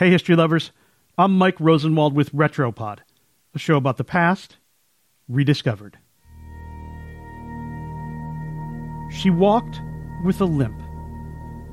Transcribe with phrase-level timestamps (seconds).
[0.00, 0.72] Hey, history lovers.
[1.18, 3.00] I'm Mike Rosenwald with Retropod,
[3.54, 4.56] a show about the past
[5.28, 5.98] rediscovered.
[9.10, 9.78] She walked
[10.24, 10.80] with a limp.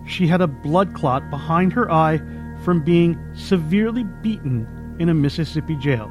[0.06, 2.18] She had a blood clot behind her eye
[2.66, 4.68] from being severely beaten
[5.00, 6.10] in a Mississippi jail.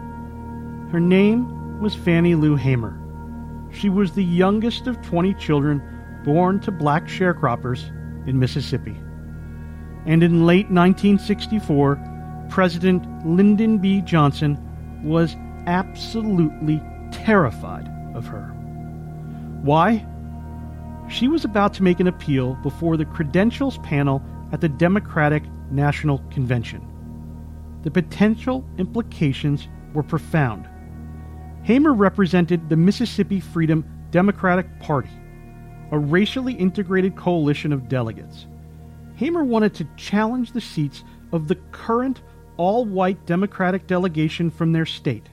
[0.91, 2.99] Her name was Fannie Lou Hamer.
[3.71, 5.83] She was the youngest of 20 children
[6.25, 7.91] born to black sharecroppers
[8.27, 8.97] in Mississippi.
[10.07, 14.01] And in late 1964, President Lyndon B.
[14.03, 14.57] Johnson
[15.03, 15.37] was
[15.67, 18.47] absolutely terrified of her.
[19.63, 20.07] Why?
[21.09, 24.23] She was about to make an appeal before the credentials panel
[24.53, 26.87] at the Democratic National Convention.
[27.83, 30.69] The potential implications were profound.
[31.63, 35.11] Hamer represented the Mississippi Freedom Democratic Party,
[35.91, 38.47] a racially integrated coalition of delegates.
[39.17, 42.23] Hamer wanted to challenge the seats of the current
[42.57, 45.29] all white Democratic delegation from their state,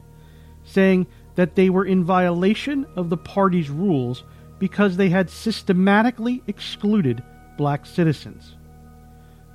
[0.64, 4.24] saying that they were in violation of the party's rules
[4.60, 7.24] because they had systematically excluded
[7.58, 8.56] black citizens.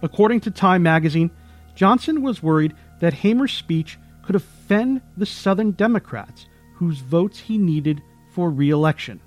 [0.03, 1.31] According to Time magazine,
[1.75, 8.03] Johnson was worried that Hamer's speech could offend the Southern Democrats whose votes he needed
[8.31, 9.21] for re election.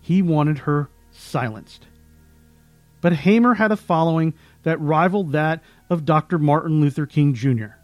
[0.00, 1.86] He wanted her silenced.
[3.00, 6.38] But Hamer had a following that rivaled that of Dr.
[6.38, 7.76] Martin Luther King Jr.,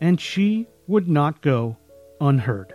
[0.00, 1.76] and she would not go
[2.20, 2.74] unheard.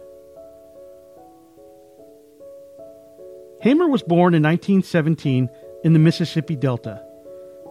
[3.61, 5.49] Hamer was born in 1917
[5.83, 7.03] in the Mississippi Delta.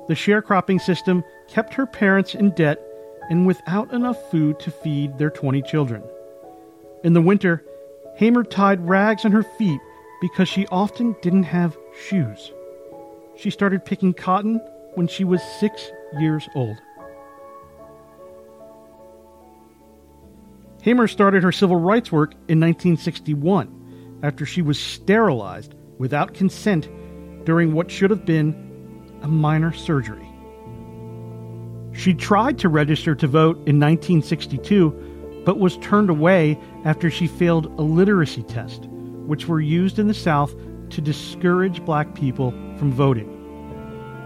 [0.09, 2.81] The sharecropping system kept her parents in debt
[3.31, 6.03] and without enough food to feed their 20 children.
[7.03, 7.65] In the winter,
[8.17, 9.81] Hamer tied rags on her feet
[10.21, 11.77] because she often didn't have
[12.09, 12.53] shoes.
[13.37, 14.61] She started picking cotton
[14.95, 16.79] when she was six years old.
[20.83, 26.89] Hamer started her civil rights work in 1961 after she was sterilized without consent
[27.45, 28.55] during what should have been
[29.23, 30.27] a minor surgery.
[31.93, 37.67] She tried to register to vote in 1962, but was turned away after she failed
[37.79, 38.85] a literacy test,
[39.27, 40.55] which were used in the South
[40.91, 43.33] to discourage black people from voting.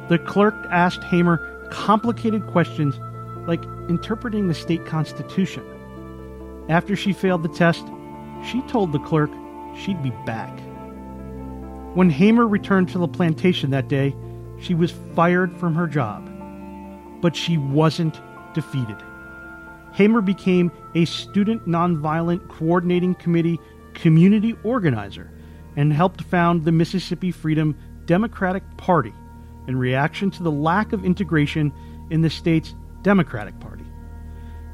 [0.08, 1.38] The clerk asked Hamer
[1.70, 2.98] complicated questions
[3.46, 5.64] like interpreting the state constitution.
[6.68, 7.84] After she failed the test,
[8.44, 9.30] she told the clerk
[9.76, 10.58] she'd be back.
[11.94, 14.14] When Hamer returned to the plantation that day,
[14.60, 16.28] she was fired from her job.
[17.20, 18.20] But she wasn't
[18.54, 18.96] defeated.
[19.92, 23.58] Hamer became a Student Nonviolent Coordinating Committee
[23.94, 25.30] community organizer
[25.76, 27.76] and helped found the Mississippi Freedom
[28.10, 29.14] Democratic Party
[29.68, 31.72] in reaction to the lack of integration
[32.10, 33.84] in the state's Democratic Party.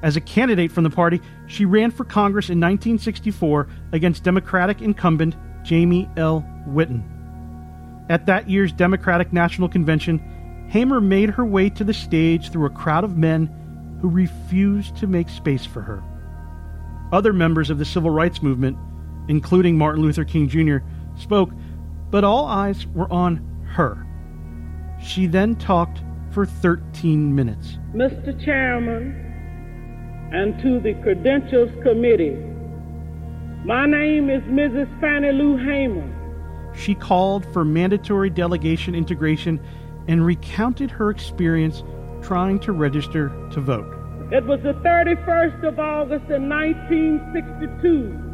[0.03, 5.37] As a candidate from the party, she ran for Congress in 1964 against Democratic incumbent
[5.65, 6.47] Jamie L.
[6.67, 7.05] Whitten.
[8.09, 12.71] At that year's Democratic National Convention, Hamer made her way to the stage through a
[12.71, 16.03] crowd of men who refused to make space for her.
[17.13, 18.79] Other members of the civil rights movement,
[19.29, 20.79] including Martin Luther King Jr.,
[21.19, 21.51] spoke,
[22.11, 23.37] but all eyes were on
[23.75, 24.07] her.
[25.03, 27.79] She then talked for 13 minutes.
[27.95, 28.39] Mr.
[28.45, 29.23] Chairman,
[30.33, 32.37] and to the Credentials Committee,
[33.65, 34.89] my name is Mrs.
[35.01, 36.13] Fannie Lou Hamer.
[36.77, 39.61] She called for mandatory delegation integration
[40.09, 41.83] and recounted her experience
[42.23, 43.93] trying to register to vote.
[44.33, 48.26] It was the 31st of August in 1962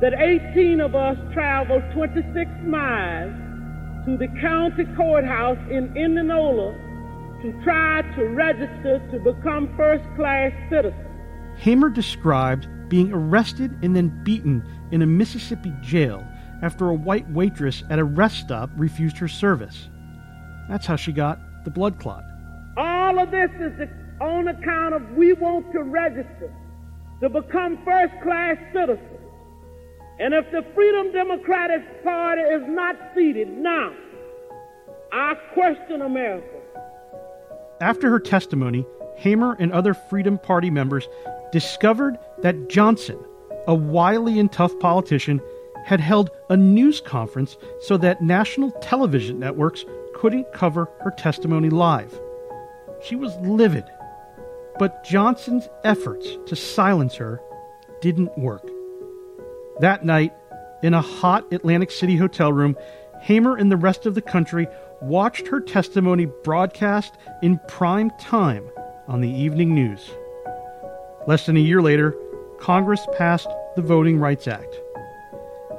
[0.00, 3.32] that 18 of us traveled 26 miles
[4.06, 6.72] to the county courthouse in Indianola
[7.42, 11.06] to try to register to become first class citizens.
[11.58, 16.26] Hamer described being arrested and then beaten in a Mississippi jail
[16.62, 19.88] after a white waitress at a rest stop refused her service.
[20.68, 22.24] That's how she got the blood clot.
[22.76, 23.88] All of this is
[24.20, 26.52] on account of we want to register
[27.20, 29.29] to become first class citizens.
[30.20, 33.90] And if the Freedom Democratic Party is not seated now,
[35.10, 36.60] I question America.
[37.80, 38.84] After her testimony,
[39.16, 41.08] Hamer and other Freedom Party members
[41.52, 43.18] discovered that Johnson,
[43.66, 45.40] a wily and tough politician,
[45.86, 52.20] had held a news conference so that national television networks couldn't cover her testimony live.
[53.02, 53.84] She was livid,
[54.78, 57.40] but Johnson's efforts to silence her
[58.02, 58.69] didn't work.
[59.80, 60.34] That night,
[60.82, 62.76] in a hot Atlantic City hotel room,
[63.22, 64.68] Hamer and the rest of the country
[65.00, 68.68] watched her testimony broadcast in prime time
[69.08, 70.10] on the evening news.
[71.26, 72.14] Less than a year later,
[72.58, 74.78] Congress passed the Voting Rights Act.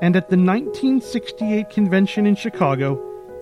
[0.02, 3.00] And at the 1968 convention in Chicago,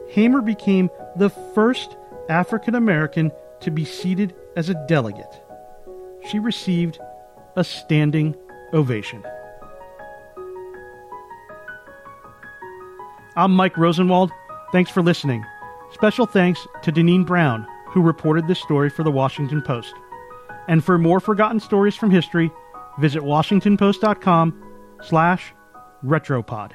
[0.10, 1.96] Hamer became the first
[2.28, 5.42] African American to be seated as a delegate.
[6.30, 7.00] She received
[7.56, 8.36] a standing
[8.74, 9.24] ovation.
[13.40, 14.34] I'm Mike Rosenwald.
[14.74, 15.46] Thanks for listening.
[15.94, 19.94] Special thanks to Deneen Brown, who reported this story for the Washington Post.
[20.68, 22.52] And for more forgotten stories from history,
[23.00, 24.62] visit washingtonpost.com
[25.04, 25.54] slash
[26.04, 26.74] retropod.